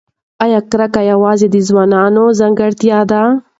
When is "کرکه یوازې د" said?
0.71-1.55